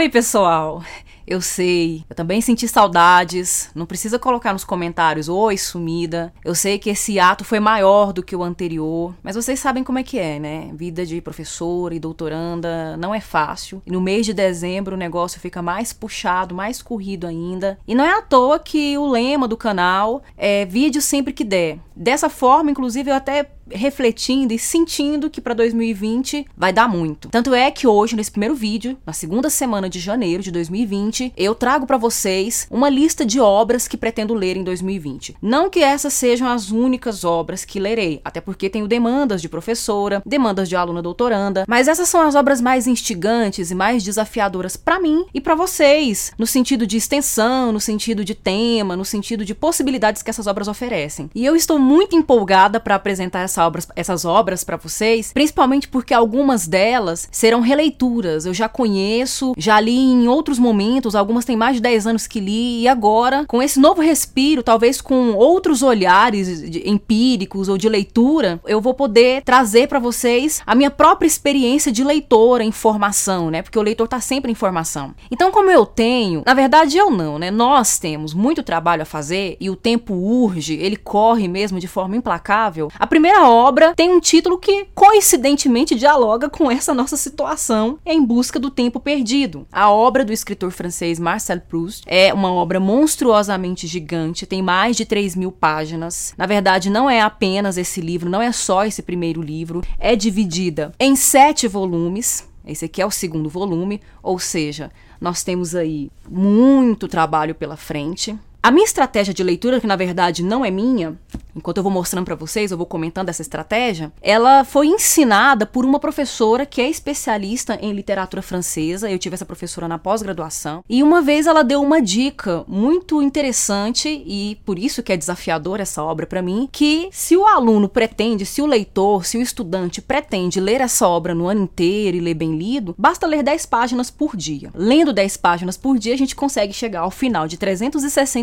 Oi, 0.00 0.08
pessoal! 0.08 0.82
Eu 1.26 1.42
sei, 1.42 2.04
eu 2.08 2.16
também 2.16 2.40
senti 2.40 2.66
saudades. 2.66 3.70
Não 3.74 3.84
precisa 3.84 4.18
colocar 4.18 4.54
nos 4.54 4.64
comentários, 4.64 5.28
oi, 5.28 5.58
sumida. 5.58 6.32
Eu 6.42 6.54
sei 6.54 6.78
que 6.78 6.88
esse 6.88 7.20
ato 7.20 7.44
foi 7.44 7.60
maior 7.60 8.10
do 8.12 8.22
que 8.22 8.34
o 8.34 8.42
anterior, 8.42 9.14
mas 9.22 9.36
vocês 9.36 9.60
sabem 9.60 9.84
como 9.84 9.98
é 9.98 10.02
que 10.02 10.18
é, 10.18 10.40
né? 10.40 10.70
Vida 10.72 11.04
de 11.04 11.20
professora 11.20 11.94
e 11.94 12.00
doutoranda 12.00 12.96
não 12.96 13.14
é 13.14 13.20
fácil. 13.20 13.82
E 13.86 13.92
no 13.92 14.00
mês 14.00 14.24
de 14.24 14.32
dezembro 14.32 14.96
o 14.96 14.98
negócio 14.98 15.38
fica 15.38 15.60
mais 15.60 15.92
puxado, 15.92 16.54
mais 16.54 16.80
corrido 16.80 17.26
ainda. 17.26 17.78
E 17.86 17.94
não 17.94 18.04
é 18.04 18.18
à 18.18 18.22
toa 18.22 18.58
que 18.58 18.96
o 18.96 19.06
lema 19.06 19.46
do 19.46 19.56
canal 19.56 20.22
é 20.36 20.64
vídeo 20.64 21.02
sempre 21.02 21.34
que 21.34 21.44
der. 21.44 21.78
Dessa 21.94 22.30
forma, 22.30 22.70
inclusive, 22.70 23.10
eu 23.10 23.14
até 23.14 23.50
refletindo 23.72 24.52
e 24.52 24.58
sentindo 24.58 25.30
que 25.30 25.40
para 25.40 25.54
2020 25.54 26.46
vai 26.56 26.72
dar 26.72 26.88
muito. 26.88 27.28
Tanto 27.28 27.54
é 27.54 27.70
que 27.70 27.86
hoje, 27.86 28.16
nesse 28.16 28.30
primeiro 28.30 28.54
vídeo, 28.54 28.96
na 29.06 29.12
segunda 29.12 29.50
semana 29.50 29.88
de 29.88 29.98
janeiro 29.98 30.42
de 30.42 30.50
2020, 30.50 31.32
eu 31.36 31.54
trago 31.54 31.86
para 31.86 31.96
vocês 31.96 32.66
uma 32.70 32.88
lista 32.88 33.24
de 33.24 33.40
obras 33.40 33.86
que 33.86 33.96
pretendo 33.96 34.34
ler 34.34 34.56
em 34.56 34.64
2020. 34.64 35.36
Não 35.40 35.70
que 35.70 35.80
essas 35.80 36.12
sejam 36.12 36.48
as 36.48 36.70
únicas 36.70 37.24
obras 37.24 37.64
que 37.64 37.80
lerei, 37.80 38.20
até 38.24 38.40
porque 38.40 38.70
tenho 38.70 38.88
demandas 38.88 39.40
de 39.40 39.48
professora, 39.48 40.22
demandas 40.24 40.68
de 40.68 40.76
aluna 40.76 41.02
doutoranda, 41.02 41.64
mas 41.68 41.88
essas 41.88 42.08
são 42.08 42.20
as 42.20 42.34
obras 42.34 42.60
mais 42.60 42.86
instigantes 42.86 43.70
e 43.70 43.74
mais 43.74 44.02
desafiadoras 44.02 44.76
para 44.76 45.00
mim 45.00 45.24
e 45.32 45.40
para 45.40 45.54
vocês, 45.54 46.32
no 46.38 46.46
sentido 46.46 46.86
de 46.86 46.96
extensão, 46.96 47.72
no 47.72 47.80
sentido 47.80 48.24
de 48.24 48.34
tema, 48.34 48.96
no 48.96 49.04
sentido 49.04 49.44
de 49.44 49.54
possibilidades 49.54 50.22
que 50.22 50.30
essas 50.30 50.46
obras 50.46 50.68
oferecem. 50.68 51.30
E 51.34 51.44
eu 51.44 51.54
estou 51.54 51.78
muito 51.78 52.16
empolgada 52.16 52.80
para 52.80 52.94
apresentar 52.94 53.40
essa 53.40 53.59
obras, 53.66 53.88
essas 53.94 54.24
obras 54.24 54.64
para 54.64 54.76
vocês, 54.76 55.32
principalmente 55.32 55.88
porque 55.88 56.14
algumas 56.14 56.66
delas 56.66 57.28
serão 57.30 57.60
releituras. 57.60 58.46
Eu 58.46 58.54
já 58.54 58.68
conheço, 58.68 59.54
já 59.56 59.78
li 59.80 59.96
em 59.96 60.28
outros 60.28 60.58
momentos, 60.58 61.14
algumas 61.14 61.44
têm 61.44 61.56
mais 61.56 61.76
de 61.76 61.82
10 61.82 62.06
anos 62.06 62.26
que 62.26 62.40
li, 62.40 62.82
e 62.82 62.88
agora, 62.88 63.44
com 63.46 63.62
esse 63.62 63.78
novo 63.78 64.00
respiro, 64.00 64.62
talvez 64.62 65.00
com 65.00 65.32
outros 65.32 65.82
olhares 65.82 66.62
empíricos 66.84 67.68
ou 67.68 67.76
de 67.76 67.88
leitura, 67.88 68.60
eu 68.66 68.80
vou 68.80 68.94
poder 68.94 69.42
trazer 69.42 69.88
para 69.88 69.98
vocês 69.98 70.62
a 70.66 70.74
minha 70.74 70.90
própria 70.90 71.26
experiência 71.26 71.92
de 71.92 72.04
leitora 72.04 72.64
em 72.64 72.72
formação, 72.72 73.50
né? 73.50 73.62
Porque 73.62 73.78
o 73.78 73.82
leitor 73.82 74.08
tá 74.08 74.20
sempre 74.20 74.50
em 74.50 74.54
formação. 74.54 75.14
Então, 75.30 75.50
como 75.50 75.70
eu 75.70 75.86
tenho, 75.86 76.42
na 76.46 76.54
verdade 76.54 76.96
eu 76.96 77.10
não, 77.10 77.38
né? 77.38 77.50
Nós 77.50 77.98
temos 77.98 78.34
muito 78.34 78.62
trabalho 78.62 79.02
a 79.02 79.06
fazer 79.06 79.56
e 79.60 79.68
o 79.70 79.76
tempo 79.76 80.14
urge, 80.14 80.74
ele 80.74 80.96
corre 80.96 81.48
mesmo 81.48 81.78
de 81.78 81.88
forma 81.88 82.16
implacável. 82.16 82.88
A 82.98 83.06
primeira 83.06 83.48
obra 83.50 83.94
tem 83.94 84.10
um 84.10 84.20
título 84.20 84.58
que 84.58 84.86
coincidentemente 84.94 85.94
dialoga 85.94 86.48
com 86.48 86.70
essa 86.70 86.94
nossa 86.94 87.16
situação 87.16 87.98
em 88.04 88.24
busca 88.24 88.58
do 88.58 88.70
tempo 88.70 89.00
perdido. 89.00 89.66
A 89.72 89.90
obra 89.90 90.24
do 90.24 90.32
escritor 90.32 90.70
francês 90.70 91.18
Marcel 91.18 91.60
Proust 91.60 92.04
é 92.06 92.32
uma 92.32 92.52
obra 92.52 92.78
monstruosamente 92.78 93.86
gigante, 93.86 94.46
tem 94.46 94.62
mais 94.62 94.96
de 94.96 95.04
3 95.04 95.36
mil 95.36 95.52
páginas. 95.52 96.34
Na 96.36 96.46
verdade, 96.46 96.90
não 96.90 97.08
é 97.08 97.20
apenas 97.20 97.76
esse 97.76 98.00
livro, 98.00 98.30
não 98.30 98.42
é 98.42 98.52
só 98.52 98.84
esse 98.84 99.02
primeiro 99.02 99.42
livro, 99.42 99.82
é 99.98 100.14
dividida 100.14 100.92
em 100.98 101.16
sete 101.16 101.66
volumes. 101.68 102.48
Esse 102.66 102.84
aqui 102.84 103.00
é 103.00 103.06
o 103.06 103.10
segundo 103.10 103.48
volume, 103.48 104.00
ou 104.22 104.38
seja, 104.38 104.90
nós 105.20 105.42
temos 105.42 105.74
aí 105.74 106.10
muito 106.28 107.08
trabalho 107.08 107.54
pela 107.54 107.76
frente. 107.76 108.38
A 108.62 108.70
minha 108.70 108.84
estratégia 108.84 109.32
de 109.32 109.42
leitura, 109.42 109.80
que 109.80 109.86
na 109.86 109.96
verdade 109.96 110.42
não 110.42 110.62
é 110.62 110.70
minha, 110.70 111.18
enquanto 111.56 111.78
eu 111.78 111.82
vou 111.82 111.90
mostrando 111.90 112.26
para 112.26 112.34
vocês, 112.34 112.70
eu 112.70 112.76
vou 112.76 112.86
comentando 112.86 113.30
essa 113.30 113.40
estratégia, 113.40 114.12
ela 114.20 114.64
foi 114.64 114.86
ensinada 114.86 115.64
por 115.64 115.84
uma 115.84 115.98
professora 115.98 116.66
que 116.66 116.80
é 116.80 116.88
especialista 116.88 117.78
em 117.80 117.92
literatura 117.92 118.42
francesa. 118.42 119.10
Eu 119.10 119.18
tive 119.18 119.34
essa 119.34 119.46
professora 119.46 119.88
na 119.88 119.98
pós-graduação. 119.98 120.84
E 120.88 121.02
uma 121.02 121.22
vez 121.22 121.46
ela 121.46 121.62
deu 121.62 121.80
uma 121.80 122.02
dica 122.02 122.64
muito 122.68 123.22
interessante 123.22 124.08
e 124.26 124.58
por 124.64 124.78
isso 124.78 125.02
que 125.02 125.12
é 125.12 125.16
desafiador 125.16 125.80
essa 125.80 126.02
obra 126.02 126.26
para 126.26 126.42
mim, 126.42 126.68
que 126.70 127.08
se 127.12 127.36
o 127.36 127.46
aluno 127.46 127.88
pretende, 127.88 128.44
se 128.44 128.60
o 128.60 128.66
leitor, 128.66 129.24
se 129.24 129.38
o 129.38 129.42
estudante 129.42 130.02
pretende 130.02 130.60
ler 130.60 130.82
essa 130.82 131.08
obra 131.08 131.34
no 131.34 131.48
ano 131.48 131.62
inteiro 131.62 132.16
e 132.16 132.20
ler 132.20 132.34
bem 132.34 132.56
lido, 132.56 132.94
basta 132.98 133.26
ler 133.26 133.42
10 133.42 133.66
páginas 133.66 134.10
por 134.10 134.36
dia. 134.36 134.70
Lendo 134.74 135.14
10 135.14 135.36
páginas 135.38 135.76
por 135.78 135.98
dia, 135.98 136.12
a 136.12 136.18
gente 136.18 136.36
consegue 136.36 136.74
chegar 136.74 137.00
ao 137.00 137.10
final 137.10 137.48
de 137.48 137.56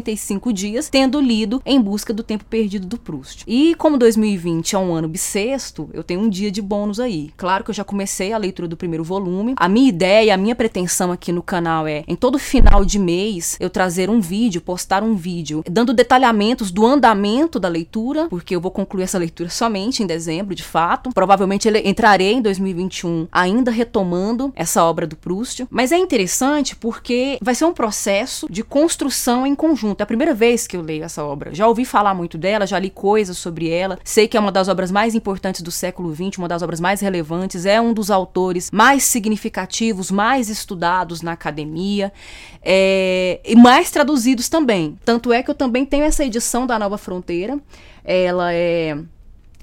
365 0.07 0.53
dias 0.53 0.90
tendo 0.90 1.22
lido 1.22 1.62
Em 1.66 1.79
Busca 1.79 2.13
do 2.13 2.23
Tempo 2.23 2.44
Perdido 2.45 2.85
do 2.85 2.97
do 2.97 3.00
Proust. 3.00 3.44
E 3.47 3.75
como 3.75 3.97
2020 3.97 4.75
é 4.75 4.79
um 4.79 4.94
ano 4.94 5.07
bissexto, 5.07 5.90
eu 5.94 6.03
tenho 6.03 6.19
um 6.19 6.29
dia 6.29 6.51
de 6.51 6.62
bônus 6.62 7.00
aí. 7.00 7.31
Claro 7.38 7.63
que 7.63 7.69
eu 7.69 7.75
já 7.75 7.84
comecei 7.84 8.34
a 8.34 8.38
leitura 8.38 8.68
do 8.68 8.75
primeiro 8.75 9.03
volume. 9.03 9.53
A 9.56 9.69
minha 9.69 9.88
ideia, 9.88 10.34
a 10.34 10.38
minha 10.38 10.56
pretensão 10.56 11.12
aqui 11.12 11.31
no 11.31 11.44
canal 11.44 11.88
é, 11.88 12.03
em 12.07 12.16
todo 12.16 12.40
final 12.40 12.84
de 12.84 12.97
mês, 12.97 13.56
eu 13.59 13.69
trazer 13.69 14.09
um 14.09 14.19
vídeo, 14.19 14.62
postar 14.62 15.03
um 15.03 15.16
vídeo, 15.16 15.63
dando 15.69 15.94
detalhamentos 15.94 16.72
do 16.72 16.85
andamento 16.85 17.59
da 17.59 17.68
leitura, 17.68 18.28
porque 18.29 18.56
eu 18.56 18.62
vou 18.62 18.72
concluir 18.72 19.03
essa 19.03 19.18
leitura 19.18 19.50
somente 19.50 20.01
em 20.01 20.07
dezembro, 20.07 20.56
de 20.56 20.63
fato. 20.63 21.12
Provavelmente 21.13 21.69
entrarei 21.85 22.34
em 22.34 22.41
2021 22.41 23.28
ainda 23.31 23.69
retomando 23.69 24.51
essa 24.56 24.84
obra 24.84 25.06
do 25.06 25.16
Proust. 25.16 25.68
Mas 25.69 25.91
é 25.91 25.97
interessante 25.97 26.75
porque 26.75 27.38
vai 27.41 27.53
ser 27.53 27.66
um 27.66 27.74
processo 27.74 28.47
de 28.50 28.63
construção 28.63 29.45
em 29.45 29.53
conjunto. 29.53 29.97
É 30.00 30.03
a 30.03 30.08
primeira 30.08 30.34
vez 30.34 30.66
que 30.66 30.75
eu 30.75 30.81
leio 30.81 31.03
essa 31.03 31.24
obra. 31.24 31.53
Já 31.53 31.68
ouvi 31.68 31.85
falar 31.85 32.16
muito 32.16 32.38
dela, 32.38 32.66
já 32.66 32.80
li 32.80 32.88
li 32.88 32.90
coisas 32.90 33.38
sobre 33.38 33.69
ela. 33.69 34.00
Sei 34.03 34.28
que 34.28 34.38
é 34.38 34.40
uma 34.40 34.52
das 34.52 34.68
obras 34.68 34.91
mais 34.91 35.13
importantes 35.13 35.62
do 35.62 35.69
século 35.69 36.13
XX, 36.13 36.38
uma 36.38 36.47
das 36.47 36.62
obras 36.62 36.80
mais 36.80 37.02
relevantes. 37.02 37.66
É 37.66 37.80
um 37.80 37.94
dos 37.94 38.09
autores 38.09 38.72
mais 38.72 39.03
significativos, 39.03 40.09
mais 40.09 40.50
estudados 40.50 41.22
na 41.22 41.34
academia 41.34 42.12
é, 42.63 43.40
e 43.46 43.56
mais 43.56 43.91
traduzidos 43.91 44.50
também. 44.50 44.97
Tanto 45.03 45.31
é 45.31 45.44
que 45.44 45.52
eu 45.52 45.56
também 45.56 45.86
tenho 45.86 46.06
essa 46.06 46.24
edição 46.24 46.66
da 46.66 46.80
Nova 46.80 46.97
Fronteira. 46.97 47.59
Ela 48.03 48.53
é 48.53 48.97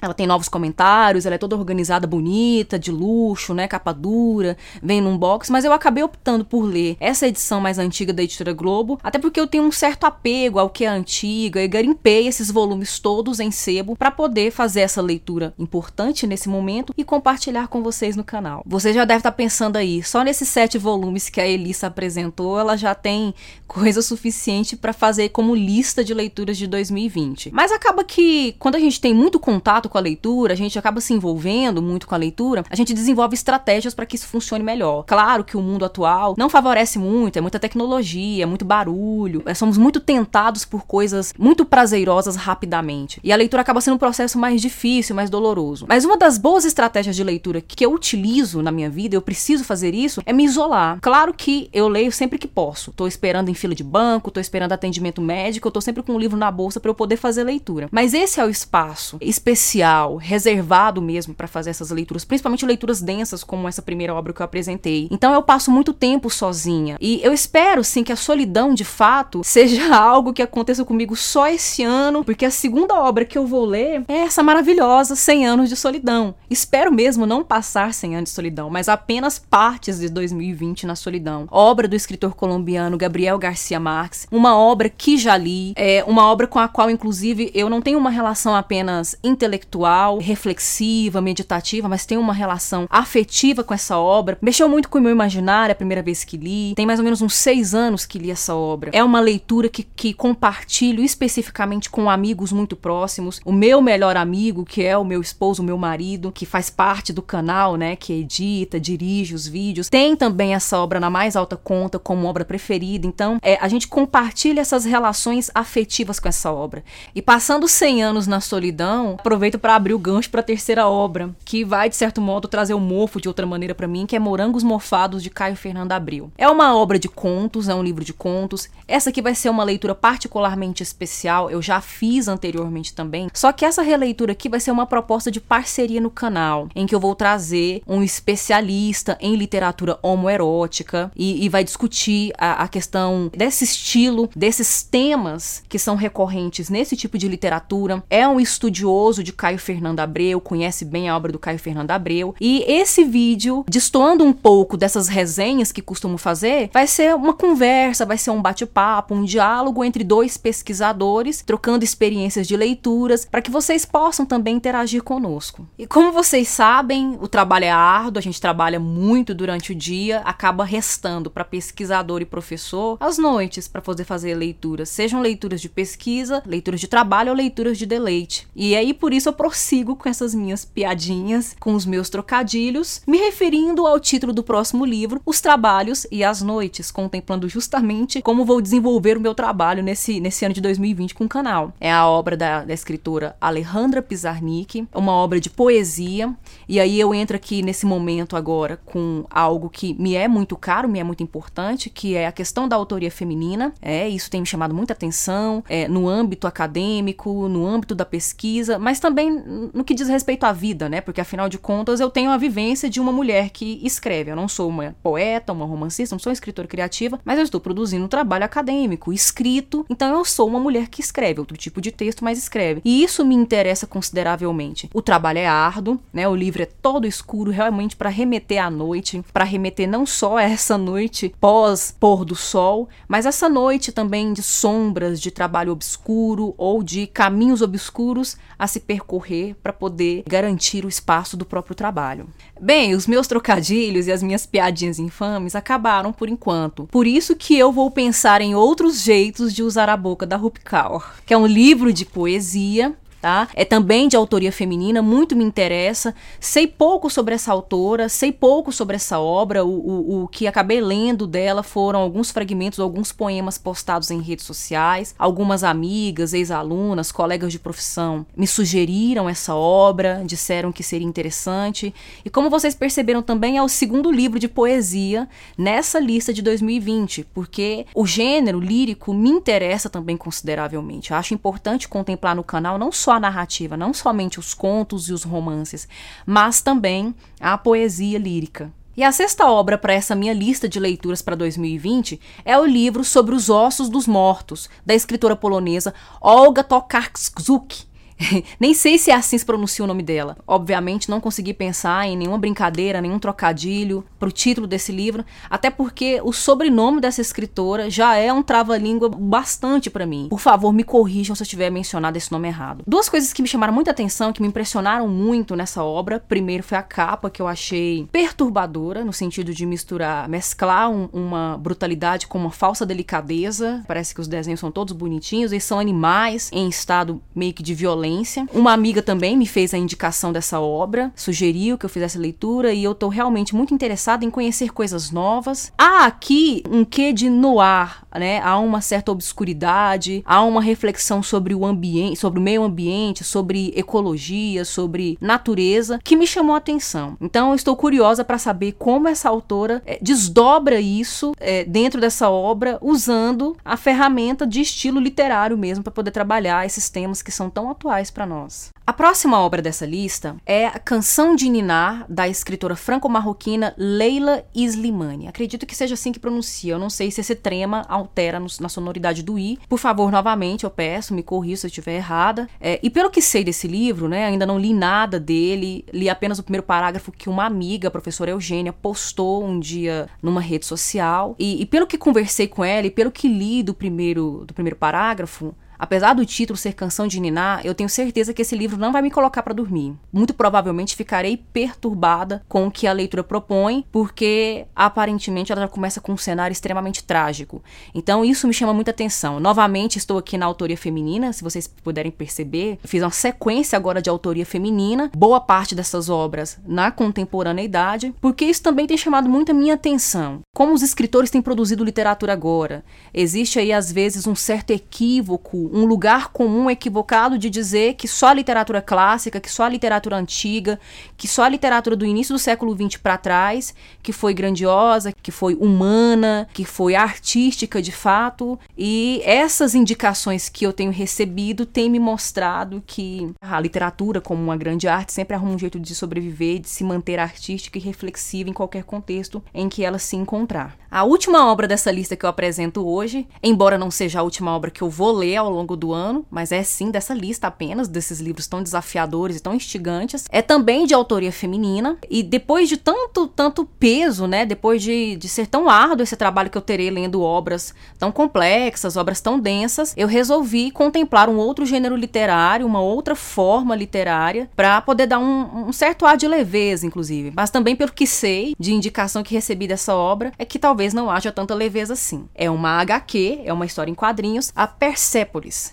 ela 0.05 0.15
tem 0.15 0.27
novos 0.27 0.49
comentários, 0.49 1.27
ela 1.27 1.35
é 1.35 1.39
toda 1.39 1.57
organizada, 1.57 2.07
bonita, 2.07 2.79
de 2.79 2.91
luxo, 2.91 3.55
né? 3.55 3.67
Capa 3.67 3.93
dura, 3.93 4.57
vem 4.83 5.01
num 5.01 5.17
box, 5.17 5.51
mas 5.51 5.65
eu 5.65 5.73
acabei 5.73 6.03
optando 6.03 6.45
por 6.45 6.63
ler 6.63 6.97
essa 7.01 7.27
edição 7.27 7.61
mais 7.61 7.79
antiga 7.79 8.13
da 8.13 8.23
editora 8.23 8.53
Globo, 8.53 8.99
até 9.03 9.19
porque 9.19 9.41
eu 9.41 9.47
tenho 9.47 9.65
um 9.65 9.73
certo 9.73 10.05
apego 10.05 10.59
ao 10.59 10.71
que 10.71 10.85
é 10.85 10.89
antiga 10.89 11.63
e 11.63 11.69
garimpei 11.69 12.27
esses 12.27 12.51
volumes 12.51 12.99
todos 12.99 13.41
em 13.41 13.51
sebo 13.51 13.97
para 13.97 14.11
poder 14.11 14.51
fazer 14.51 14.81
essa 14.81 15.01
leitura 15.01 15.55
importante 15.59 16.27
nesse 16.27 16.49
momento 16.49 16.93
e 16.97 17.05
compartilhar 17.05 17.69
com 17.69 17.83
vocês 17.83 18.17
no 18.17 18.25
canal. 18.25 18.63
Você 18.67 18.93
já 18.93 19.05
deve 19.05 19.19
estar 19.19 19.31
tá 19.31 19.37
pensando 19.37 19.77
aí, 19.77 20.03
só 20.03 20.23
nesses 20.23 20.49
sete 20.49 20.79
volumes 20.79 21.29
que 21.29 21.41
a 21.41 21.47
Elissa 21.47 21.87
apresentou, 21.87 22.59
ela 22.59 22.77
já 22.77 22.95
tem 22.95 23.35
coisa 23.67 24.03
suficiente 24.03 24.77
para 24.77 24.93
fazer 24.93 25.31
como 25.31 25.55
lista 25.55 26.05
de 26.05 26.15
leituras 26.15 26.57
de 26.57 26.67
2020. 26.67 27.51
Mas 27.53 27.73
acaba 27.73 28.05
que 28.05 28.55
quando 28.59 28.77
a 28.77 28.79
gente 28.79 29.01
tem 29.01 29.15
muito 29.15 29.41
contato 29.41 29.89
com 29.95 29.99
a 29.99 30.01
leitura, 30.01 30.53
a 30.53 30.57
gente 30.57 30.77
acaba 30.77 31.01
se 31.01 31.15
envolvendo 31.15 31.81
muito 31.81 32.09
com 32.09 32.17
a 32.17 32.19
leitura, 32.19 32.65
a 32.69 32.75
gente 32.75 32.93
desenvolve 32.93 33.35
estratégias 33.35 33.95
para 33.95 34.05
que 34.05 34.17
isso 34.17 34.27
funcione 34.27 34.65
melhor. 34.65 35.05
Claro 35.05 35.45
que 35.45 35.57
o 35.57 35.63
mundo 35.63 35.85
atual 35.85 36.35
não 36.37 36.51
favorece 36.51 36.99
muito, 36.99 37.39
é 37.39 37.41
muita 37.41 37.61
tecnologia, 37.61 38.43
é 38.43 38.47
muito 38.47 38.65
barulho, 38.65 39.45
é, 39.47 39.55
somos 39.55 39.79
muito 39.79 40.01
tentados 40.01 40.65
por 40.65 40.85
coisas 40.85 41.33
muito 41.39 41.65
prazerosas 41.65 42.35
rapidamente. 42.35 43.21
E 43.23 43.33
a 43.33 43.37
leitura 43.37 43.63
acaba 43.63 43.81
sendo 43.81 43.95
um 43.95 43.99
processo 43.99 44.37
mais 44.37 44.61
difícil, 44.61 45.15
mais 45.15 45.31
doloroso. 45.31 45.87
Mas 45.89 46.05
uma 46.05 46.17
das 46.17 46.39
boas 46.39 46.65
estratégias 46.65 47.15
de 47.15 47.23
leitura 47.23 47.61
que 47.61 47.87
eu 47.87 47.93
utilizo 47.93 48.63
na 48.63 48.73
minha 48.73 48.91
vida, 48.91 49.15
eu 49.15 49.23
preciso 49.23 49.63
fazer 49.63 49.95
isso, 49.95 50.21
é 50.27 50.33
me 50.33 50.45
isolar. 50.45 50.99
Claro 51.01 51.33
que 51.33 51.69
eu 51.73 51.87
leio 51.87 52.11
sempre 52.11 52.37
que 52.37 52.49
posso. 52.49 52.91
Tô 52.91 53.07
esperando 53.07 53.49
em 53.49 53.55
fila 53.55 53.77
de 53.77 53.85
banco, 53.85 54.33
tô 54.33 54.41
esperando 54.41 54.73
atendimento 54.73 55.23
médico, 55.23 55.69
eu 55.69 55.73
tô 55.73 55.81
sempre 55.81 56.03
com 56.03 56.15
um 56.15 56.19
livro 56.19 56.37
na 56.37 56.51
bolsa 56.51 56.81
para 56.81 56.91
eu 56.91 56.95
poder 56.97 57.17
fazer 57.17 57.45
leitura. 57.45 57.89
Mas 57.93 58.13
esse 58.13 58.41
é 58.41 58.45
o 58.45 58.51
espaço 58.51 59.19
especial 59.21 59.84
especial, 59.85 60.17
reservado 60.17 61.03
mesmo 61.03 61.35
para 61.35 61.47
fazer 61.47 61.71
essas 61.71 61.91
leituras, 61.91 62.25
principalmente 62.25 62.65
leituras 62.65 63.03
densas 63.03 63.45
como 63.45 63.69
essa 63.69 63.83
primeira 63.83 64.15
obra 64.15 64.33
que 64.33 64.41
eu 64.41 64.45
apresentei. 64.45 65.09
Então 65.11 65.35
eu 65.35 65.43
passo 65.43 65.71
muito 65.71 65.93
tempo 65.93 66.31
sozinha 66.31 66.97
e 67.01 67.21
eu 67.23 67.33
espero 67.33 67.85
sim 67.85 68.03
que 68.03 68.13
a 68.13 68.17
solidão 68.17 68.73
de 68.73 68.85
fato 68.85 69.43
seja 69.45 69.95
algo 69.95 70.33
que 70.33 70.43
aconteça 70.43 70.85
comigo 70.85 71.15
só 71.15 71.49
esse 71.49 71.83
ano, 71.83 72.25
porque 72.25 72.47
a 72.47 72.51
segunda 72.51 72.95
obra 72.95 73.25
que 73.25 73.37
eu 73.37 73.47
vou 73.47 73.65
ler 73.65 74.05
é 74.09 74.19
essa 74.21 74.43
maravilhosa 74.43 75.15
100 75.15 75.47
anos 75.47 75.69
de 75.69 75.77
solidão. 75.77 76.35
Espero 76.49 76.91
mesmo 76.91 77.27
não 77.27 77.45
passar 77.45 77.93
100 77.93 78.17
anos 78.17 78.31
de 78.31 78.35
solidão, 78.35 78.71
mas 78.71 78.89
apenas 78.89 79.39
partes 79.39 79.99
de 79.99 80.09
2020 80.09 80.87
na 80.87 80.97
solidão. 80.97 81.47
Obra 81.51 81.87
do 81.87 81.97
escritor 81.97 82.35
colombiano 82.35 82.97
Gabriel 82.97 83.39
Garcia 83.39 83.79
Marques, 83.79 84.27
uma 84.31 84.57
obra 84.57 84.89
que 84.89 85.19
já 85.19 85.37
li, 85.37 85.73
é 85.77 86.03
uma 86.07 86.31
obra 86.31 86.47
com 86.47 86.59
a 86.59 86.69
qual 86.69 86.89
inclusive 86.89 87.51
eu 87.55 87.69
não 87.69 87.83
tenho 87.83 87.99
uma 87.99 88.11
relação 88.11 88.55
apenas 88.55 89.17
intelectual 89.23 89.64
intelectual, 89.65 90.19
reflexiva, 90.19 91.21
meditativa, 91.21 91.89
mas 91.89 92.07
tem 92.07 92.19
uma 92.19 92.33
relação 92.33 92.87
afetiva 92.91 93.65
com 93.65 93.75
essa 93.75 93.99
obra. 93.99 94.39
Mexeu 94.41 94.69
muito 94.69 94.89
com 94.89 94.99
o 94.99 95.01
meu 95.01 95.11
imaginário 95.11 95.73
a 95.73 95.75
primeira 95.75 96.03
vez 96.03 96.23
que 96.23 96.37
li. 96.37 96.75
Tem 96.75 96.87
mais 96.87 96.99
ou 96.99 97.05
menos 97.05 97.23
uns 97.23 97.35
seis 97.35 97.75
anos 97.75 98.05
que 98.05 98.19
li 98.19 98.31
essa 98.31 98.55
obra. 98.55 98.91
É 98.93 99.03
uma 99.03 99.21
leitura 99.21 99.69
que, 99.69 99.83
que 99.83 100.13
compartilho 100.13 101.03
especificamente 101.03 101.89
com 101.91 102.11
amigos 102.11 102.53
muito 102.53 102.77
próximos. 102.77 103.41
O 103.45 103.53
meu 103.53 103.81
melhor 103.81 104.17
amigo, 104.17 104.65
que 104.65 104.85
é 104.85 104.97
o 104.97 105.05
meu 105.05 105.21
esposo, 105.21 105.63
o 105.63 105.65
meu 105.65 105.79
marido, 105.79 106.31
que 106.31 106.47
faz 106.47 106.69
parte 106.69 107.13
do 107.13 107.23
canal, 107.23 107.77
né, 107.77 107.97
que 107.97 108.13
edita, 108.13 108.79
dirige 108.79 109.35
os 109.35 109.47
vídeos, 109.47 109.89
tem 109.89 110.15
também 110.15 110.55
essa 110.55 110.79
obra 110.79 111.01
na 111.01 111.09
mais 111.09 111.37
alta 111.37 111.57
conta 111.57 111.99
como 111.99 112.27
obra 112.27 112.45
preferida. 112.45 113.07
Então, 113.07 113.39
é, 113.43 113.57
a 113.61 113.69
gente 113.69 113.89
compartilha 113.89 114.61
essas 114.61 114.85
relações 114.85 115.51
afetivas 115.55 116.21
com 116.21 116.29
essa 116.29 116.53
obra. 116.53 116.85
E 117.15 117.23
passando 117.23 117.67
100 117.67 118.03
anos 118.03 118.27
na 118.27 118.41
solidão, 118.41 119.17
aproveito 119.19 119.54
para 119.59 119.75
abrir 119.75 119.95
o 119.95 119.99
gancho 119.99 120.31
para 120.31 120.41
a 120.41 120.45
terceira 120.45 120.89
obra, 120.89 121.35
que 121.45 121.65
vai 121.65 121.89
de 121.89 121.97
certo 121.97 122.21
modo 122.21 122.49
trazer 122.49 122.75
o 122.75 122.81
mofo 122.81 123.21
de 123.21 123.29
outra 123.29 123.47
maneira 123.47 123.75
para 123.75 123.89
mim, 123.89 124.07
que 124.07 124.17
é 124.17 124.19
Morangos 124.19 124.63
Mofados 124.63 125.23
de 125.23 125.31
Caio 125.31 125.57
Fernando 125.57 125.93
Abril. 125.93 126.33
É 126.37 126.49
uma 126.49 126.77
obra 126.77 126.99
de 126.99 127.09
contos, 127.09 127.69
é 127.69 127.75
um 127.75 127.83
livro 127.83 128.05
de 128.05 128.13
contos. 128.13 128.69
Essa 128.87 129.11
aqui 129.11 129.23
vai 129.23 129.35
ser 129.35 129.49
uma 129.49 129.65
leitura 129.65 129.95
particularmente 129.95 130.83
especial, 130.83 131.51
eu 131.51 131.63
já 131.63 131.81
fiz 131.81 132.29
anteriormente 132.29 132.95
também. 132.95 133.29
Só 133.33 133.53
que 133.53 133.65
essa 133.65 133.83
releitura 133.83 134.33
aqui 134.33 134.49
vai 134.49 134.61
ser 134.61 134.71
uma 134.71 134.87
proposta 134.87 135.31
de 135.31 135.41
parceria 135.41 136.01
no 136.01 136.11
canal, 136.11 136.69
em 136.75 136.87
que 136.87 136.95
eu 136.95 137.01
vou 137.01 137.15
trazer 137.15 137.83
um 137.87 138.03
especialista 138.03 139.17
em 139.21 139.37
literatura 139.37 139.99
homoerótica 140.03 141.11
e, 141.17 141.45
e 141.45 141.49
vai 141.49 141.65
discutir 141.65 142.33
a, 142.39 142.65
a 142.65 142.69
questão 142.69 143.31
desse 143.37 143.65
estilo, 143.65 144.29
desses 144.35 144.83
temas 144.83 145.63
que 145.69 145.79
são 145.79 145.97
recorrentes 145.97 146.69
nesse 146.69 146.97
tipo 146.97 147.19
de 147.19 147.29
literatura. 147.29 148.03
É 148.11 148.27
um 148.27 148.41
estudioso 148.41 149.23
de 149.23 149.33
Caio 149.45 149.59
Fernando 149.59 150.01
Abreu, 150.01 150.41
conhece 150.41 150.87
bem 150.87 151.07
a 151.07 151.15
obra 151.15 151.31
do 151.31 151.39
Caio 151.39 151.59
Fernando 151.59 151.91
Abreu. 151.91 152.35
E 152.41 152.65
esse 152.67 153.05
vídeo, 153.05 153.63
destoando 153.69 154.25
um 154.25 154.33
pouco 154.33 154.75
dessas 154.75 155.07
resenhas 155.07 155.71
que 155.71 155.83
costumo 155.83 156.17
fazer, 156.17 156.71
vai 156.73 156.87
ser 156.87 157.15
uma 157.15 157.35
conversa, 157.35 158.07
vai 158.07 158.17
ser 158.17 158.31
um 158.31 158.41
bate-papo, 158.41 159.15
um 159.15 159.23
diálogo 159.23 159.85
entre 159.85 160.03
dois 160.03 160.39
pesquisadores, 160.39 161.43
trocando 161.43 161.85
experiências 161.85 162.47
de 162.47 162.57
leituras, 162.57 163.27
para 163.27 163.43
que 163.43 163.51
vocês 163.51 163.85
possam 163.85 164.25
também 164.25 164.57
interagir 164.57 165.03
conosco. 165.03 165.69
E 165.79 165.87
como 165.87 166.11
vocês 166.11 166.49
sabem, 166.49 167.19
o 167.21 167.29
trabalho 167.29 167.67
é 167.67 167.71
árduo, 167.71 168.21
a 168.21 168.23
gente 168.23 168.41
trabalha 168.41 168.81
muito 168.81 169.35
durante 169.35 169.73
o 169.73 169.75
dia, 169.75 170.21
acaba 170.21 170.65
restando 170.65 171.31
para 171.31 171.45
pesquisador 171.45 172.23
e 172.23 172.25
professor 172.25 172.97
as 172.99 173.19
noites 173.19 173.69
para 173.69 173.83
poder 173.83 174.05
fazer 174.05 174.35
leituras, 174.35 174.89
sejam 174.89 175.21
leituras 175.21 175.61
de 175.61 175.69
pesquisa, 175.69 176.43
leituras 176.47 176.81
de 176.81 176.89
trabalho 176.89 177.29
ou 177.29 177.37
leituras 177.37 177.77
de 177.77 177.85
deleite. 177.85 178.49
E 178.57 178.75
aí 178.75 178.95
por 178.95 179.13
isso 179.13 179.29
eu 179.29 179.34
prossigo 179.35 179.97
com 179.97 180.09
essas 180.09 180.35
minhas 180.35 180.65
piadinhas, 180.65 181.57
com 181.61 181.75
os 181.75 181.85
meus 181.85 182.09
trocadilhos, 182.09 183.03
me 183.07 183.19
referindo 183.19 183.87
ao 183.87 184.01
título 184.01 184.33
do 184.33 184.43
próximo 184.43 184.85
livro, 184.85 185.21
Os 185.27 185.41
Trabalhos 185.41 186.07
e 186.11 186.25
as 186.25 186.43
Noites, 186.43 186.91
contemplando 186.91 187.49
justamente 187.49 188.23
como 188.23 188.45
vou 188.45 188.61
desenvolver 188.61 189.17
o 189.17 189.21
meu 189.21 189.35
trabalho 189.35 189.83
nesse, 189.83 190.21
nesse 190.21 190.45
ano 190.45 190.55
de 190.55 190.61
2020 190.61 191.15
com 191.15 191.25
o 191.25 191.29
canal. 191.29 191.73
É 191.81 191.93
a 191.93 192.07
obra 192.07 192.37
da, 192.37 192.65
da 192.65 192.75
escritora 192.75 193.37
Alejandra 193.41 194.03
Pizarnik, 194.03 194.87
uma 194.95 195.13
obra 195.13 195.41
de 195.41 195.51
poesia, 195.51 196.35
e 196.69 196.81
aí 196.81 196.99
eu 196.99 197.15
entro 197.15 197.37
aqui 197.37 197.63
nesse 197.63 197.87
momento 197.87 198.37
agora 198.37 198.79
com 198.85 199.25
algo 199.31 199.69
que 199.69 199.95
me 199.95 200.15
é 200.15 200.29
muito 200.29 200.57
caro, 200.57 200.89
me 200.89 200.99
é 200.99 201.05
muito 201.05 201.23
importante, 201.23 201.91
que 201.91 202.15
é 202.15 202.27
a 202.27 202.33
questão 202.33 202.69
da 202.69 202.77
autoria 202.77 203.11
feminina. 203.11 203.73
É, 203.81 204.09
isso 204.09 204.31
tem 204.31 204.41
me 204.41 204.47
chamado 204.47 204.75
muita 204.75 204.93
atenção 204.93 205.63
é, 205.69 205.89
no 205.89 206.09
âmbito 206.09 206.47
acadêmico, 206.47 207.49
no 207.49 207.67
âmbito 207.67 207.95
da 207.95 208.05
pesquisa, 208.05 208.79
mas 208.79 209.01
também 209.01 209.24
no 209.31 209.85
que 209.85 209.95
diz 209.95 210.09
respeito 210.09 210.45
à 210.45 210.53
vida, 210.53 210.89
né? 210.89 211.01
Porque 211.01 211.21
afinal 211.21 211.49
de 211.49 211.59
contas 211.59 212.01
eu 212.01 212.11
tenho 212.11 212.31
a 212.31 212.37
vivência 212.37 212.89
de 212.89 213.01
uma 213.01 213.13
mulher 213.13 213.51
que 213.51 213.81
escreve. 213.83 214.31
Eu 214.31 214.37
não 214.37 214.49
sou 214.49 214.69
uma 214.69 214.95
poeta, 215.03 215.53
uma 215.53 215.65
romancista, 215.65 216.15
não 216.15 216.21
sou 216.21 216.31
uma 216.31 216.35
escritora 216.35 216.69
criativa, 216.69 217.19
mas 217.25 217.39
eu 217.39 217.45
estou 217.45 217.61
produzindo 217.61 218.05
um 218.05 218.09
trabalho 218.09 218.45
acadêmico, 218.45 219.13
escrito. 219.13 219.85
Então 219.89 220.17
eu 220.17 220.25
sou 220.25 220.47
uma 220.47 220.61
mulher 220.61 220.89
que 220.89 221.01
escreve 221.01 221.41
outro 221.41 221.57
tipo 221.57 221.81
de 221.81 221.91
texto, 221.91 222.25
mas 222.25 222.39
escreve. 222.39 222.81
E 222.85 223.03
isso 223.03 223.25
me 223.25 223.35
interessa 223.35 223.87
consideravelmente. 223.87 224.91
O 224.93 225.03
trabalho 225.03 225.39
é 225.39 225.47
árduo, 225.47 225.99
né? 226.13 226.29
O 226.29 226.35
livro 226.35 226.63
é 226.63 226.67
todo 226.67 227.07
escuro, 227.07 227.51
realmente 227.51 227.97
para 227.97 228.11
remeter 228.11 228.63
à 228.63 228.71
noite, 228.71 229.25
para 229.33 229.45
remeter 229.45 229.89
não 229.89 230.07
só 230.07 230.37
a 230.37 230.43
essa 230.43 230.77
noite 230.79 231.35
pós 231.41 231.95
pôr 231.99 232.25
do 232.25 232.37
sol, 232.37 232.89
mas 233.09 233.27
essa 233.27 233.49
noite 233.49 233.93
também 233.93 234.33
de 234.33 234.43
sombras, 234.43 235.21
de 235.21 235.31
trabalho 235.31 235.73
obscuro 235.73 236.55
ou 236.57 236.83
de 236.83 237.07
caminhos 237.07 237.63
obscuros 237.63 238.37
a 238.59 238.67
se 238.67 238.81
percorrer 238.81 239.14
para 239.63 239.73
poder 239.73 240.25
garantir 240.27 240.85
o 240.85 240.89
espaço 240.89 241.37
do 241.37 241.45
próprio 241.45 241.75
trabalho. 241.75 242.27
Bem, 242.61 242.95
os 242.95 243.07
meus 243.07 243.27
trocadilhos 243.27 244.07
e 244.07 244.13
as 244.13 244.23
minhas 244.23 244.47
piadinhas 244.47 244.99
infames 244.99 245.55
acabaram 245.55 246.13
por 246.13 246.29
enquanto. 246.29 246.89
Por 246.91 247.07
isso 247.07 247.37
que 247.37 247.59
eu 247.59 247.71
vou 247.71 247.91
pensar 247.91 248.41
em 248.41 248.55
outros 248.55 249.03
jeitos 249.03 249.53
de 249.53 249.63
usar 249.63 249.89
a 249.89 249.97
boca 249.97 250.27
da 250.27 250.37
Rupi 250.37 250.61
Kaur, 250.61 251.05
que 251.27 251.35
é 251.35 251.39
um 251.39 251.47
livro 251.47 251.93
de 251.93 252.05
poesia 252.05 252.97
tá? 253.25 253.49
É 253.55 253.65
também 253.65 254.07
de 254.07 254.17
autoria 254.17 254.53
feminina, 254.53 255.01
muito 255.01 255.35
me 255.35 255.43
interessa. 255.43 256.15
Sei 256.39 256.67
pouco 256.67 257.09
sobre 257.09 257.35
essa 257.35 257.51
autora, 257.51 258.07
sei 258.07 258.31
pouco 258.31 258.71
sobre 258.71 258.97
essa 258.97 259.19
obra. 259.19 259.65
O, 259.65 259.71
o, 259.71 260.25
o 260.25 260.29
que 260.29 260.47
acabei 260.47 260.79
lendo 260.79 261.27
dela 261.27 261.63
foram 261.63 262.01
alguns 262.01 262.31
fragmentos, 262.31 262.79
alguns 262.79 263.13
poemas 263.13 263.57
postados 263.57 264.11
em 264.11 264.21
redes 264.21 264.45
sociais. 264.45 265.15
Algumas 265.19 265.65
amigas, 265.65 266.35
ex-alunas, 266.35 267.11
colegas 267.11 267.51
de 267.51 267.59
profissão 267.59 268.27
me 268.37 268.47
sugeriram 268.47 269.27
essa 269.27 269.55
obra, 269.55 270.23
disseram 270.27 270.71
que 270.71 270.83
seria 270.83 271.07
interessante. 271.07 271.95
E 272.27 272.29
como 272.29 272.51
vocês 272.51 272.75
perceberam 272.75 273.23
também, 273.23 273.57
é 273.57 273.63
o 273.63 273.69
segundo 273.71 274.13
livro 274.13 274.39
de 274.39 274.49
poesia 274.49 275.27
nessa 275.57 275.99
lista 275.99 276.31
de 276.31 276.43
2020, 276.43 277.27
porque 277.33 277.87
o 277.95 278.07
gênero 278.07 278.61
lírico 278.61 279.15
me 279.15 279.31
interessa 279.31 279.89
também 279.89 280.15
consideravelmente. 280.15 281.11
Eu 281.11 281.17
acho 281.17 281.33
importante 281.33 281.89
contemplar 281.89 282.37
no 282.37 282.45
canal 282.45 282.77
não 282.77 282.93
só 282.93 283.14
a 283.15 283.21
narrativa, 283.21 283.77
não 283.77 283.95
somente 283.95 284.39
os 284.39 284.55
contos 284.55 285.09
e 285.09 285.13
os 285.13 285.25
romances, 285.25 285.89
mas 286.27 286.61
também 286.61 287.15
a 287.41 287.57
poesia 287.57 288.19
lírica. 288.19 288.73
E 288.97 289.03
a 289.03 289.11
sexta 289.11 289.47
obra 289.47 289.77
para 289.77 289.93
essa 289.93 290.15
minha 290.15 290.33
lista 290.33 290.69
de 290.69 290.79
leituras 290.79 291.21
para 291.21 291.35
2020 291.35 292.21
é 292.45 292.57
o 292.57 292.65
livro 292.65 293.03
Sobre 293.03 293.35
os 293.35 293.51
Ossos 293.51 293.89
dos 293.89 294.07
Mortos, 294.07 294.71
da 294.87 294.95
escritora 294.95 295.35
polonesa 295.35 295.93
Olga 296.21 296.63
Tokarczuk, 296.63 297.87
Nem 298.59 298.75
sei 298.75 298.99
se 298.99 299.11
é 299.11 299.15
assim 299.15 299.37
se 299.37 299.45
pronuncia 299.45 299.85
o 299.85 299.89
nome 299.89 300.03
dela. 300.03 300.37
Obviamente 300.47 301.11
não 301.11 301.21
consegui 301.21 301.53
pensar 301.53 302.07
em 302.07 302.17
nenhuma 302.17 302.39
brincadeira, 302.39 303.01
nenhum 303.01 303.19
trocadilho 303.19 304.05
pro 304.19 304.33
título 304.33 304.67
desse 304.67 304.93
livro, 304.93 305.25
até 305.51 305.71
porque 305.71 306.21
o 306.23 306.33
sobrenome 306.33 307.01
dessa 307.01 307.21
escritora 307.21 307.91
já 307.91 308.17
é 308.17 308.33
um 308.33 308.43
trava-língua 308.43 309.09
bastante 309.09 309.91
para 309.91 310.07
mim. 310.07 310.29
Por 310.31 310.41
favor, 310.41 310.73
me 310.73 310.85
corrijam 310.85 311.35
se 311.35 311.43
eu 311.43 311.47
tiver 311.47 311.71
mencionado 311.71 312.17
esse 312.17 312.31
nome 312.33 312.49
errado. 312.49 312.85
Duas 312.87 313.09
coisas 313.09 313.33
que 313.33 313.43
me 313.43 313.49
chamaram 313.49 313.73
muita 313.73 313.91
atenção, 313.91 314.33
que 314.33 314.43
me 314.43 314.49
impressionaram 314.49 315.09
muito 315.09 315.57
nessa 315.57 315.83
obra. 315.83 316.21
Primeiro 316.21 316.63
foi 316.63 316.79
a 316.79 316.83
capa, 316.83 317.31
que 317.31 317.43
eu 317.43 317.49
achei 317.49 318.09
perturbadora, 318.11 319.05
no 319.05 319.13
sentido 319.13 319.53
de 319.53 319.67
misturar, 319.67 320.29
mesclar 320.29 320.91
um, 320.91 321.09
uma 321.13 321.59
brutalidade 321.59 322.27
com 322.27 322.39
uma 322.39 322.51
falsa 322.51 322.87
delicadeza. 322.87 323.83
Parece 323.87 324.15
que 324.15 324.21
os 324.21 324.29
desenhos 324.29 324.61
são 324.61 324.71
todos 324.71 324.95
bonitinhos, 324.95 325.53
eles 325.53 325.65
são 325.65 325.79
animais 325.79 326.51
em 326.53 326.69
estado 326.69 327.23
meio 327.35 327.53
que 327.53 327.63
de 327.63 327.75
violência 327.75 328.04
violência. 328.05 328.47
Uma 328.53 328.73
amiga 328.73 329.03
também 329.03 329.37
me 329.37 329.47
fez 329.47 329.73
a 329.73 329.79
indicação 329.79 330.33
dessa 330.33 330.61
obra, 330.61 331.11
sugeriu 331.17 331.79
que 331.79 331.87
eu 331.87 331.91
fizesse 331.91 332.19
leitura 332.19 332.73
e 332.73 332.85
eu 332.85 332.95
tô 332.95 333.09
realmente 333.09 333.55
muito 333.55 333.73
interessada 333.73 334.25
em 334.25 334.31
conhecer 334.31 334.73
coisas 334.73 335.11
novas. 335.11 335.73
Há 335.79 336.05
aqui 336.05 336.63
um 336.71 336.85
quê 336.85 337.13
de 337.13 337.31
noir, 337.31 338.05
né? 338.15 338.41
Há 338.43 338.59
uma 338.59 338.81
certa 338.81 339.11
obscuridade, 339.11 340.23
há 340.27 340.43
uma 340.43 340.61
reflexão 340.61 341.23
sobre 341.23 341.55
o 341.55 341.65
ambiente, 341.65 342.19
sobre 342.19 342.39
o 342.39 342.43
meio 342.43 342.63
ambiente, 342.63 343.25
sobre 343.25 343.73
ecologia, 343.75 344.65
sobre 344.65 345.17
natureza, 345.21 345.99
que 346.05 346.17
me 346.17 346.27
chamou 346.27 346.55
a 346.55 346.59
atenção. 346.59 347.17
Então 347.21 347.51
eu 347.51 347.55
estou 347.55 347.75
curiosa 347.77 348.25
para 348.25 348.39
saber 348.39 348.73
como 348.73 349.09
essa 349.09 349.29
autora 349.29 349.83
é, 349.87 349.99
desdobra 350.01 350.81
isso 350.81 351.33
é, 351.41 351.65
dentro 351.65 352.01
dessa 352.01 352.29
obra 352.29 352.79
usando 352.83 353.57
a 353.65 353.77
ferramenta 353.77 354.47
de 354.47 354.61
estilo 354.61 355.01
literário 355.01 355.57
mesmo 355.57 355.83
para 355.83 355.93
poder 355.93 356.11
trabalhar 356.11 356.67
esses 356.67 356.91
temas 356.91 357.23
que 357.23 357.33
são 357.33 357.49
tão 357.49 357.71
atuais 357.71 357.94
para 358.11 358.27
nós. 358.27 358.75
A 358.87 358.93
próxima 358.93 359.41
obra 359.41 359.63
dessa 359.63 359.87
lista 359.87 360.37
é 360.45 360.67
a 360.67 360.79
Canção 360.79 361.35
de 361.35 361.49
Ninar, 361.49 362.05
da 362.07 362.29
escritora 362.29 362.77
franco-marroquina 362.77 363.75
Leila 363.79 364.45
Islimani. 364.55 365.27
Acredito 365.27 365.65
que 365.65 365.75
seja 365.75 365.95
assim 365.95 366.13
que 366.13 366.21
pronuncia. 366.21 366.75
Eu 366.75 366.79
não 366.79 366.91
sei 366.91 367.11
se 367.11 367.23
esse 367.23 367.35
trema 367.35 367.87
altera 367.89 368.39
no, 368.39 368.47
na 368.61 368.69
sonoridade 368.69 369.23
do 369.23 369.39
i. 369.39 369.59
Por 369.71 369.79
favor, 369.79 370.13
novamente, 370.13 370.65
eu 370.65 370.71
peço, 370.71 371.15
me 371.15 371.23
corrija 371.23 371.63
se 371.63 371.67
eu 371.67 371.69
estiver 371.69 371.97
errada. 371.97 372.47
É, 372.61 372.79
e 372.83 372.91
pelo 372.91 373.09
que 373.09 373.23
sei 373.23 373.43
desse 373.43 373.67
livro, 373.67 374.07
né, 374.07 374.27
ainda 374.27 374.45
não 374.45 374.59
li 374.59 374.75
nada 374.75 375.19
dele, 375.19 375.87
li 375.91 376.11
apenas 376.11 376.39
o 376.39 376.43
primeiro 376.43 376.67
parágrafo 376.67 377.11
que 377.11 377.31
uma 377.31 377.47
amiga, 377.47 377.89
a 377.89 377.91
professora 377.91 378.33
Eugênia, 378.33 378.73
postou 378.73 379.43
um 379.43 379.59
dia 379.59 380.11
numa 380.23 380.43
rede 380.43 380.67
social. 380.67 381.35
E, 381.39 381.63
e 381.63 381.65
pelo 381.65 381.87
que 381.87 381.97
conversei 381.97 382.47
com 382.47 382.63
ela 382.63 382.87
e 382.87 382.91
pelo 382.91 383.11
que 383.11 383.29
li 383.29 383.63
do 383.63 383.73
primeiro, 383.73 384.45
do 384.47 384.53
primeiro 384.53 384.77
parágrafo, 384.77 385.55
Apesar 385.85 386.15
do 386.15 386.25
título 386.25 386.57
ser 386.57 386.73
Canção 386.73 387.07
de 387.07 387.21
Niná, 387.21 387.61
eu 387.63 387.75
tenho 387.75 387.91
certeza 387.91 388.33
que 388.33 388.41
esse 388.41 388.57
livro 388.57 388.79
não 388.79 388.91
vai 388.91 389.03
me 389.03 389.11
colocar 389.11 389.43
para 389.43 389.53
dormir. 389.53 389.93
Muito 390.11 390.33
provavelmente 390.33 390.97
ficarei 390.97 391.37
perturbada 391.37 392.43
com 392.49 392.67
o 392.67 392.71
que 392.71 392.87
a 392.87 392.93
leitura 392.95 393.23
propõe, 393.23 393.85
porque 393.93 394.65
aparentemente 394.75 395.53
ela 395.53 395.61
já 395.61 395.69
começa 395.69 396.01
com 396.01 396.13
um 396.13 396.17
cenário 396.17 396.55
extremamente 396.55 397.05
trágico. 397.05 397.63
Então 397.95 398.25
isso 398.25 398.49
me 398.49 398.55
chama 398.55 398.73
muita 398.73 398.93
atenção. 398.93 399.39
Novamente 399.39 399.99
estou 399.99 400.17
aqui 400.17 400.39
na 400.39 400.47
autoria 400.47 400.75
feminina, 400.75 401.35
se 401.35 401.45
vocês 401.45 401.67
puderem 401.67 402.11
perceber, 402.11 402.79
fiz 402.83 403.03
uma 403.03 403.11
sequência 403.11 403.77
agora 403.77 404.01
de 404.01 404.09
autoria 404.09 404.47
feminina, 404.47 405.11
boa 405.15 405.39
parte 405.39 405.75
dessas 405.75 406.09
obras 406.09 406.59
na 406.67 406.91
contemporaneidade, 406.91 408.15
porque 408.23 408.47
isso 408.47 408.63
também 408.63 408.87
tem 408.87 408.97
chamado 408.97 409.29
muito 409.29 409.51
a 409.51 409.55
minha 409.55 409.75
atenção. 409.75 410.41
Como 410.57 410.73
os 410.73 410.81
escritores 410.81 411.29
têm 411.29 411.43
produzido 411.43 411.85
literatura 411.85 412.33
agora? 412.33 412.83
Existe 413.13 413.59
aí 413.59 413.71
às 413.71 413.93
vezes 413.93 414.27
um 414.27 414.35
certo 414.35 414.71
equívoco, 414.71 415.69
um 415.75 415.85
lugar 415.85 416.29
comum 416.29 416.71
equivocado 416.71 417.37
de 417.37 417.51
dizer 417.51 417.95
que 417.95 418.07
só 418.07 418.29
a 418.29 418.35
literatura 418.35 418.81
clássica, 418.81 419.41
que 419.41 419.51
só 419.51 419.65
a 419.65 419.69
literatura 419.69 420.17
antiga, 420.17 420.79
que 421.17 421.27
só 421.27 421.43
a 421.43 421.49
literatura 421.49 421.97
do 421.97 422.07
início 422.07 422.33
do 422.33 422.39
século 422.39 422.77
XX 422.77 422.97
para 422.97 423.19
trás, 423.19 423.75
que 424.01 424.13
foi 424.13 424.33
grandiosa, 424.33 425.13
que 425.13 425.33
foi 425.33 425.57
humana, 425.57 426.47
que 426.55 426.65
foi 426.65 426.95
artística 426.95 427.83
de 427.83 427.91
fato. 427.91 428.57
E 428.79 429.21
essas 429.25 429.75
indicações 429.75 430.49
que 430.49 430.65
eu 430.65 430.73
tenho 430.73 430.93
recebido 430.93 431.67
têm 431.67 431.91
me 431.91 431.99
mostrado 431.99 432.81
que 432.87 433.35
a 433.41 433.59
literatura, 433.59 434.21
como 434.21 434.41
uma 434.41 434.57
grande 434.57 434.87
arte, 434.87 435.13
sempre 435.13 435.35
arruma 435.35 435.55
um 435.55 435.59
jeito 435.59 435.81
de 435.81 435.93
sobreviver, 435.93 436.61
de 436.61 436.69
se 436.69 436.85
manter 436.85 437.19
artística 437.19 437.79
e 437.79 437.83
reflexiva 437.83 438.49
em 438.49 438.53
qualquer 438.53 438.85
contexto 438.85 439.43
em 439.53 439.69
que 439.69 439.85
ela 439.85 439.99
se 439.99 440.15
encontrar. 440.15 440.77
A 440.89 441.03
última 441.03 441.51
obra 441.51 441.67
dessa 441.67 441.91
lista 441.91 442.15
que 442.15 442.25
eu 442.25 442.31
apresento 442.31 442.87
hoje, 442.87 443.27
embora 443.43 443.77
não 443.77 443.91
seja 443.91 444.21
a 444.21 444.23
última 444.23 444.53
obra 444.53 444.71
que 444.71 444.81
eu 444.81 444.89
vou 444.89 445.11
ler 445.11 445.35
ao 445.35 445.51
longo 445.55 445.77
do 445.77 445.93
ano, 445.93 446.27
mas 446.31 446.53
é 446.53 446.63
sim 446.63 446.91
dessa 446.91 447.15
lista 447.15 447.47
apenas, 447.47 447.89
desses 447.89 448.21
livros 448.21 448.47
tão 448.47 448.63
desafiadores 448.63 449.37
e 449.37 449.41
tão 449.41 449.55
instigantes, 449.55 450.25
é 450.31 450.43
também 450.43 450.87
de 450.87 450.95
autoria 450.95 451.33
feminina. 451.33 451.97
E 452.11 452.23
depois 452.23 452.69
de 452.69 452.77
tanto, 452.77 453.27
tanto 453.29 453.65
peso, 453.65 454.27
né? 454.27 454.45
Depois 454.45 454.83
de, 454.83 455.17
de 455.17 455.29
ser 455.29 455.47
tão 455.47 455.69
árduo 455.69 456.03
esse 456.03 456.17
trabalho 456.17 456.51
que 456.51 456.59
eu 456.59 456.63
terei 456.63 456.91
lendo 456.91 457.23
obras 457.23 457.75
tão 457.99 458.11
complexas, 458.11 458.97
obras 458.97 459.21
tão 459.21 459.39
densas, 459.39 459.95
eu 459.97 460.07
resolvi 460.07 460.71
contemplar 460.71 461.29
um 461.29 461.37
outro 461.37 461.65
gênero 461.65 461.97
literário, 461.97 462.67
uma 462.67 462.81
outra 462.81 463.15
forma 463.15 463.75
literária, 463.75 464.51
para 464.57 464.81
poder 464.81 465.07
dar 465.07 465.19
um, 465.19 465.69
um 465.69 465.73
certo 465.73 466.07
ar 466.07 466.17
de 466.17 466.27
leveza, 466.27 466.87
inclusive. 466.87 467.33
Mas 467.35 467.51
também 467.51 467.77
pelo 467.77 467.93
que 467.93 468.07
sei, 468.07 468.55
de 468.59 468.73
indicação 468.73 469.23
que 469.23 469.35
recebi 469.35 469.67
dessa 469.67 469.95
obra, 469.95 470.33
é 470.39 470.45
que 470.45 470.59
talvez 470.59 470.93
não 470.93 471.11
haja 471.11 471.33
tanta 471.33 471.55
leveza 471.55 471.93
assim. 471.95 472.29
É 472.35 472.51
uma 472.51 472.81
HQ, 472.81 473.43
é 473.45 473.53
uma 473.53 473.67
história 473.67 473.91
em 473.91 473.95
quadrinhos, 473.95 474.53
a 474.55 474.67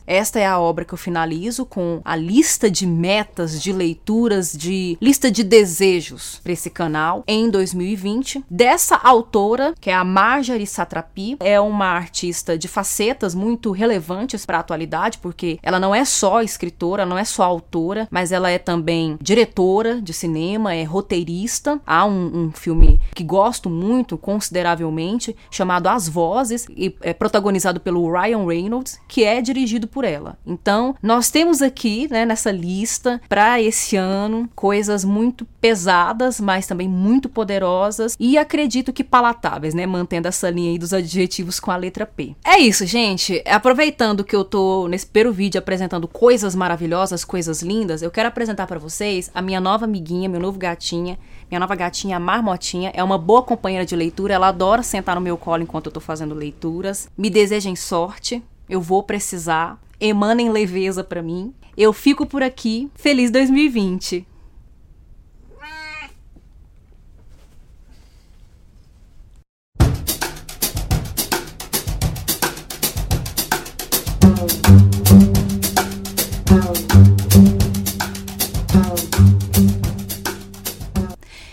Esta 0.05 0.39
é 0.39 0.45
a 0.45 0.59
obra 0.59 0.83
que 0.83 0.93
eu 0.93 0.97
finalizo 0.97 1.65
com 1.65 2.01
a 2.03 2.15
lista 2.15 2.69
de 2.69 2.85
metas, 2.85 3.61
de 3.61 3.71
leituras, 3.71 4.51
de 4.51 4.97
lista 5.01 5.31
de 5.31 5.43
desejos 5.43 6.39
para 6.43 6.51
esse 6.51 6.69
canal 6.69 7.23
em 7.25 7.49
2020. 7.49 8.43
Dessa 8.49 8.97
autora, 8.97 9.73
que 9.79 9.89
é 9.89 9.93
a 9.93 10.03
Marjorie 10.03 10.67
Satrapi, 10.67 11.37
é 11.39 11.59
uma 11.59 11.85
artista 11.85 12.57
de 12.57 12.67
facetas 12.67 13.33
muito 13.33 13.71
relevantes 13.71 14.45
para 14.45 14.57
a 14.57 14.59
atualidade, 14.59 15.19
porque 15.19 15.57
ela 15.63 15.79
não 15.79 15.95
é 15.95 16.03
só 16.03 16.41
escritora, 16.41 17.05
não 17.05 17.17
é 17.17 17.23
só 17.23 17.43
autora, 17.43 18.07
mas 18.11 18.31
ela 18.31 18.49
é 18.49 18.57
também 18.57 19.17
diretora 19.21 20.01
de 20.01 20.13
cinema, 20.13 20.75
é 20.75 20.83
roteirista. 20.83 21.79
Há 21.85 22.05
um, 22.05 22.45
um 22.47 22.51
filme 22.51 22.99
que 23.15 23.23
gosto 23.23 23.69
muito, 23.69 24.17
consideravelmente 24.17 25.35
chamado 25.49 25.87
As 25.87 26.09
Vozes, 26.09 26.67
e 26.69 26.95
é 27.01 27.13
protagonizado 27.13 27.79
pelo 27.79 28.11
Ryan 28.11 28.45
Reynolds, 28.45 28.99
que 29.07 29.23
é 29.23 29.41
dirigido 29.41 29.60
por 29.87 30.03
ela. 30.03 30.37
Então, 30.45 30.95
nós 31.01 31.29
temos 31.29 31.61
aqui, 31.61 32.07
né, 32.09 32.25
nessa 32.25 32.51
lista, 32.51 33.21
para 33.27 33.61
esse 33.61 33.95
ano, 33.95 34.49
coisas 34.55 35.03
muito 35.03 35.45
pesadas, 35.59 36.39
mas 36.39 36.67
também 36.67 36.87
muito 36.87 37.29
poderosas 37.29 38.15
e 38.19 38.37
acredito 38.37 38.91
que 38.91 39.03
palatáveis, 39.03 39.73
né, 39.73 39.85
mantendo 39.85 40.27
essa 40.27 40.49
linha 40.49 40.71
aí 40.71 40.77
dos 40.77 40.93
adjetivos 40.93 41.59
com 41.59 41.71
a 41.71 41.75
letra 41.75 42.05
P. 42.05 42.35
É 42.43 42.57
isso, 42.59 42.85
gente. 42.85 43.41
Aproveitando 43.45 44.23
que 44.23 44.35
eu 44.35 44.43
tô 44.43 44.87
nesse 44.87 45.05
primeiro 45.05 45.33
vídeo 45.33 45.59
apresentando 45.59 46.07
coisas 46.07 46.55
maravilhosas, 46.55 47.23
coisas 47.23 47.61
lindas, 47.61 48.01
eu 48.01 48.11
quero 48.11 48.27
apresentar 48.27 48.67
para 48.67 48.79
vocês 48.79 49.29
a 49.33 49.41
minha 49.41 49.59
nova 49.59 49.85
amiguinha, 49.85 50.29
meu 50.29 50.39
novo 50.39 50.57
gatinha, 50.57 51.17
minha 51.49 51.59
nova 51.59 51.75
gatinha, 51.75 52.17
a 52.17 52.19
Marmotinha, 52.19 52.91
é 52.93 53.03
uma 53.03 53.17
boa 53.17 53.43
companheira 53.43 53.85
de 53.85 53.95
leitura, 53.95 54.33
ela 54.33 54.47
adora 54.47 54.81
sentar 54.81 55.15
no 55.15 55.21
meu 55.21 55.37
colo 55.37 55.61
enquanto 55.61 55.87
eu 55.87 55.91
tô 55.91 55.99
fazendo 55.99 56.33
leituras. 56.33 57.09
Me 57.17 57.29
desejem 57.29 57.75
sorte, 57.75 58.41
eu 58.71 58.79
vou 58.79 59.03
precisar. 59.03 59.77
Emanem 59.99 60.49
leveza 60.49 61.03
para 61.03 61.21
mim. 61.21 61.53
Eu 61.75 61.91
fico 61.91 62.25
por 62.25 62.41
aqui. 62.41 62.89
Feliz 62.95 63.29
2020! 63.29 64.25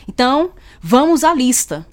Então, 0.06 0.52
vamos 0.80 1.24
à 1.24 1.34
lista. 1.34 1.84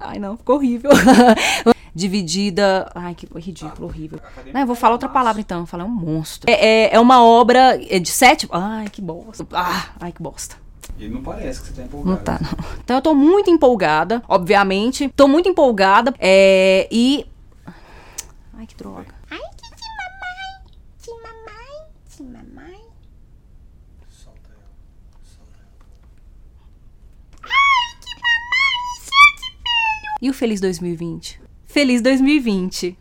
Ai, 0.00 0.18
não, 0.18 0.36
ficou 0.36 0.56
horrível. 0.56 0.90
Dividida. 1.94 2.90
Ai, 2.94 3.14
que 3.14 3.28
ridículo, 3.38 3.86
horrível. 3.86 4.18
Não, 4.52 4.60
eu 4.60 4.66
vou 4.66 4.74
falar 4.74 4.94
outra 4.94 5.08
palavra 5.08 5.40
então. 5.40 5.60
Eu 5.60 5.66
falei, 5.66 5.86
é 5.86 5.88
um 5.88 5.92
monstro. 5.92 6.50
É, 6.50 6.66
é, 6.66 6.94
é 6.94 7.00
uma 7.00 7.24
obra 7.24 7.78
de 7.78 8.10
sete. 8.10 8.48
Ai, 8.50 8.88
que 8.88 9.00
bosta. 9.00 9.46
Ah, 9.52 9.90
ai, 10.00 10.10
que 10.10 10.20
bosta. 10.20 10.56
E 10.98 11.08
não 11.08 11.22
parece 11.22 11.60
que 11.60 11.68
você 11.68 11.74
tá 11.74 11.82
empolgada. 11.82 12.16
Não 12.16 12.24
tá, 12.24 12.38
não. 12.40 12.78
Então 12.82 12.96
eu 12.96 13.02
tô 13.02 13.14
muito 13.14 13.48
empolgada, 13.50 14.22
obviamente. 14.28 15.08
Tô 15.14 15.28
muito 15.28 15.48
empolgada. 15.48 16.12
É, 16.18 16.88
e. 16.90 17.26
Ai, 18.54 18.66
que 18.66 18.74
droga. 18.74 19.14
Ai, 19.30 19.38
que 19.38 19.70
de 19.70 19.86
mamãe, 20.00 20.62
de 21.00 21.12
mamãe, 21.22 21.86
de 22.16 22.22
mamãe. 22.24 22.80
Solta 24.08 24.50
ela. 24.50 24.70
Solta 25.22 25.58
ela. 25.58 25.68
Ai, 27.42 27.96
que 28.00 28.14
mamãe, 28.14 28.96
sete 28.98 29.52
pelo. 29.62 30.18
E 30.22 30.30
o 30.30 30.34
Feliz 30.34 30.60
2020? 30.60 31.44
Feliz 31.74 32.02
2020! 32.02 32.96